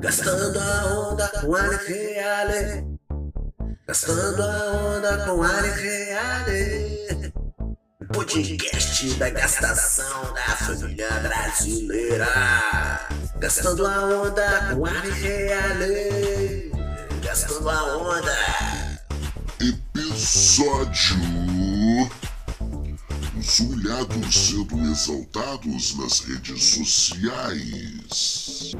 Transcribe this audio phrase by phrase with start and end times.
[0.00, 2.84] Gastando a onda com Ale Reale.
[3.86, 7.32] Gastando a onda com Ale Reale.
[8.12, 12.26] Podcast da gastação da família brasileira.
[13.38, 16.72] Gastando a onda com Ale Reale.
[17.22, 18.36] Gastando a onda.
[19.60, 21.16] Episódio.
[23.38, 28.74] Os humilhados sendo exaltados nas redes sociais.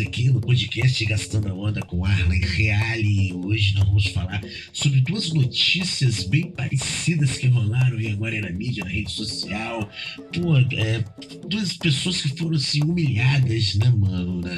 [0.00, 3.32] Aqui no podcast Gastando a Onda com Arlen Reale.
[3.32, 8.84] Hoje nós vamos falar sobre duas notícias bem parecidas que rolaram aí agora na mídia,
[8.84, 9.88] na rede social.
[10.32, 11.04] Pô, é,
[11.48, 14.54] duas pessoas que foram assim humilhadas, né, mano, na,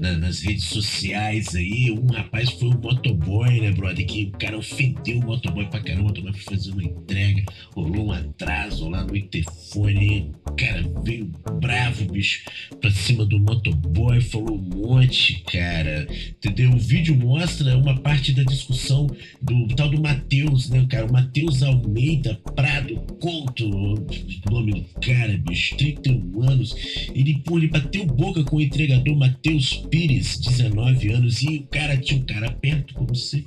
[0.00, 1.90] na, nas redes sociais aí.
[1.90, 4.04] Um rapaz foi um motoboy, né, brother?
[4.06, 6.02] Que o cara ofendeu o motoboy pra caramba.
[6.02, 7.44] O motoboy foi fazer uma entrega,
[7.74, 10.32] rolou um atraso lá no interfone.
[10.46, 11.30] O cara veio
[11.60, 12.44] bravo, bicho,
[12.80, 16.06] pra cima do motoboy, falou um monte, cara.
[16.28, 16.72] Entendeu?
[16.72, 19.06] O vídeo mostra uma parte da discussão
[19.40, 21.06] do tal do Matheus, né, cara?
[21.06, 26.74] O Matheus Almeida Prado Couto, o nome do cara, bicho, 31 anos.
[27.14, 31.96] Ele, pô, ele bateu boca com o entregador Matheus Pires, 19 anos, e o cara
[31.96, 33.44] tinha um cara perto, como você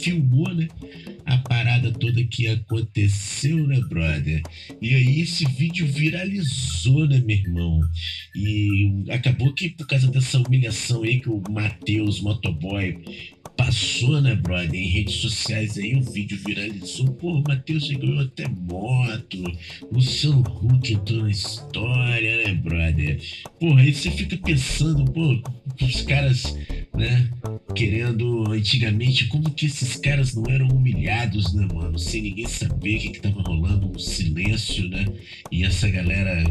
[0.00, 0.68] filmou, né?
[1.26, 4.42] A parada toda que aconteceu, né, brother?
[4.80, 7.80] E aí esse vídeo viralizou, né, meu irmão?
[8.34, 12.98] E acabou que por causa dessa humilhação aí que o Matheus Motoboy
[13.56, 14.74] passou, né, brother?
[14.74, 17.12] Em redes sociais aí o vídeo viralizou.
[17.14, 19.42] Pô, o Matheus ganhou até moto.
[19.92, 23.20] Luciano Huck entrou na história, né, brother?
[23.60, 25.42] Porra, aí você fica pensando, pô,
[25.82, 26.56] os caras,
[26.98, 27.30] né,
[27.74, 31.98] querendo antigamente, como que esses caras não eram humilhados, né, mano?
[31.98, 35.06] Sem ninguém saber o que, que tava rolando, um silêncio, né?
[35.50, 36.44] E essa galera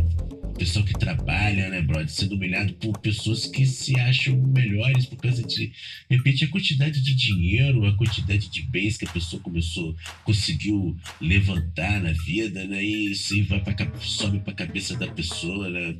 [0.57, 5.43] pessoal que trabalha, né, brother, sendo humilhado por pessoas que se acham melhores por causa
[5.43, 5.73] de, de
[6.09, 12.01] repente, a quantidade de dinheiro, a quantidade de bens que a pessoa começou, conseguiu levantar
[12.01, 15.95] na vida, né, e isso aí vai pra, sobe pra cabeça da pessoa, né,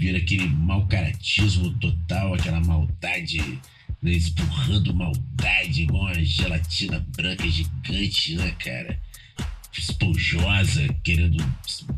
[0.00, 3.36] vira aquele mau caratismo total, aquela maldade,
[4.00, 8.98] né, espurrando maldade, igual uma gelatina branca gigante, né, cara
[9.78, 11.42] esponjosa, querendo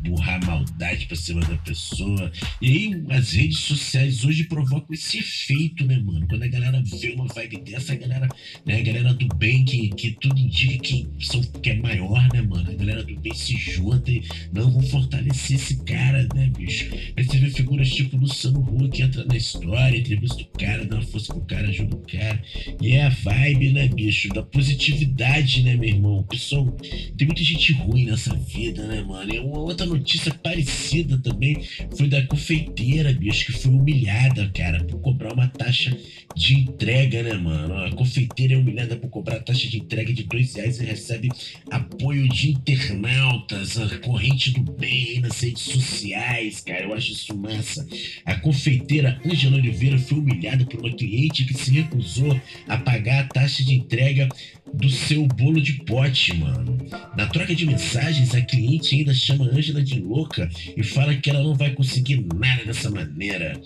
[0.01, 2.31] burrar maldade pra cima da pessoa.
[2.61, 6.27] E aí as redes sociais hoje provocam esse efeito, né, mano?
[6.27, 8.29] Quando a galera vê uma vibe dessa, a galera,
[8.65, 12.41] né, a galera do bem, que, que tudo indica que, são, que é maior, né,
[12.41, 12.69] mano?
[12.69, 16.89] A galera do bem se junta e não vão fortalecer esse cara, né, bicho?
[17.15, 21.33] Aí você vê figuras tipo Luciano Rua que entra na história, entrevista o cara, força
[21.33, 22.41] pro cara, ajuda o cara.
[22.81, 24.29] E é a vibe, né, bicho?
[24.29, 26.19] Da positividade, né, meu irmão?
[26.19, 26.65] O pessoal,
[27.15, 29.33] tem muita gente ruim nessa vida, né, mano?
[29.33, 31.63] E uma outra notícia parecida também
[31.95, 35.95] foi da confeiteira, bicho, que foi humilhada, cara, por cobrar uma taxa
[36.35, 37.75] de entrega, né, mano?
[37.75, 41.29] A confeiteira é humilhada por cobrar taxa de entrega de dois reais e recebe
[41.69, 46.85] apoio de internautas, a corrente do bem nas redes sociais, cara.
[46.85, 47.87] Eu acho isso massa.
[48.25, 53.27] A confeiteira Angela Oliveira foi humilhada por uma cliente que se recusou a pagar a
[53.27, 54.29] taxa de entrega
[54.73, 56.77] do seu bolo de pote, mano.
[57.15, 61.29] Na troca de mensagens, a cliente ainda chama a Angela de louca e fala que
[61.29, 63.59] ela não vai conseguir nada dessa maneira.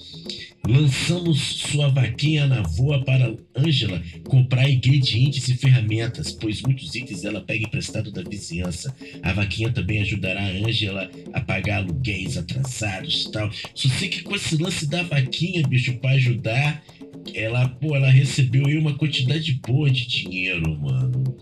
[0.68, 7.40] Lançamos sua vaquinha na voa para Angela comprar ingredientes e ferramentas, pois muitos itens ela
[7.40, 8.94] pega emprestado da vizinhança.
[9.24, 13.50] A vaquinha também ajudará a Angela a pagar aluguéis atrasados e tal.
[13.74, 16.84] Só sei que com esse lance da vaquinha, bicho, para ajudar,
[17.38, 21.38] ela, pô, ela recebeu aí uma quantidade boa de dinheiro, mano.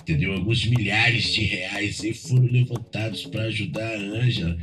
[0.00, 0.32] Entendeu?
[0.32, 4.58] Alguns milhares de reais aí foram levantados para ajudar a Ângela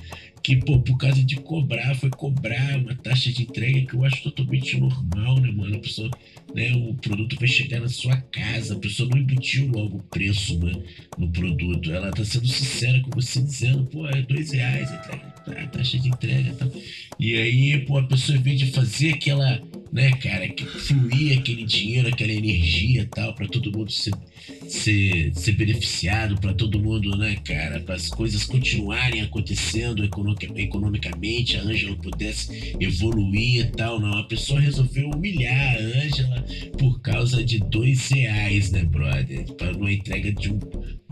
[0.46, 4.22] que, pô, por causa de cobrar, foi cobrar uma taxa de entrega que eu acho
[4.22, 5.76] totalmente normal, né, mano?
[5.76, 6.08] A pessoa,
[6.54, 10.60] né, o produto vai chegar na sua casa, a pessoa não embutiu logo o preço,
[10.60, 10.72] né,
[11.18, 11.92] no produto.
[11.92, 15.98] Ela tá sendo sincera com você, dizendo, pô, é dois reais a, entrega, a taxa
[15.98, 16.72] de entrega e tal.
[17.20, 19.60] E aí, pô, a pessoa, em vez de fazer aquela,
[19.96, 24.14] né, cara, que fluir aquele dinheiro, aquela energia tal, para todo mundo ser,
[24.68, 30.04] ser, ser beneficiado, para todo mundo, né, cara, para as coisas continuarem acontecendo
[30.58, 34.18] economicamente, a Ângela pudesse evoluir e tal, não.
[34.18, 36.46] A pessoa resolveu humilhar a Ângela
[36.78, 39.46] por causa de dois reais, né, brother?
[39.54, 40.60] Para uma entrega de um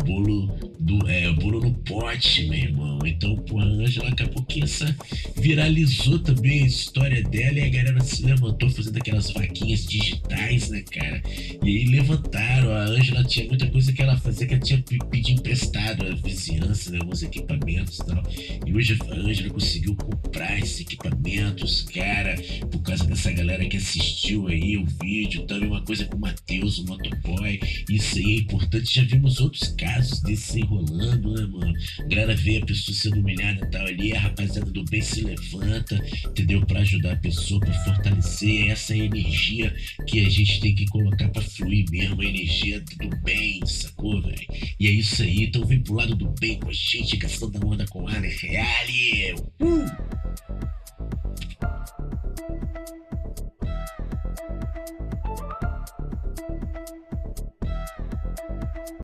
[0.03, 0.47] bolo
[0.79, 3.00] do é, bolo no pote, meu irmão.
[3.05, 4.95] Então, pô, a Ângela acabou que essa
[5.38, 10.83] viralizou também a história dela e a galera se levantou fazendo aquelas vaquinhas digitais, né,
[10.91, 11.21] cara?
[11.63, 12.71] E aí levantaram.
[12.71, 16.91] A Ângela tinha muita coisa que ela fazia que ela tinha pedido emprestado à vizinhança,
[16.91, 18.23] né, alguns equipamentos e tal.
[18.65, 22.35] E hoje a Ângela conseguiu comprar esses equipamentos, cara,
[22.71, 25.44] por causa dessa galera que assistiu aí o vídeo.
[25.44, 27.59] Também uma coisa com o Matheus, o motoboy.
[27.89, 28.95] Isso aí é importante.
[28.95, 31.74] Já vimos outros casos desses enrolando, né, mano?
[32.00, 35.22] A galera vê a pessoa sendo humilhada e tal ali, a rapaziada do bem se
[35.22, 35.95] levanta,
[36.25, 36.66] entendeu?
[36.66, 39.74] Pra ajudar a pessoa, pra fortalecer essa energia
[40.07, 44.48] que a gente tem que colocar pra fluir mesmo, a energia do bem, sacou, velho?
[44.80, 47.68] E é isso aí, então vem pro lado do bem com a gente, gastando a
[47.68, 49.36] onda com Alex Reale.
[49.62, 49.82] Uh!